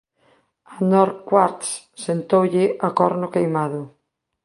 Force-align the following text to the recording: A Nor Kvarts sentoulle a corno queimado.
A 0.75 0.77
Nor 0.91 1.09
Kvarts 1.27 1.69
sentoulle 2.03 2.65
a 2.87 2.89
corno 2.99 3.27
queimado. 3.33 3.81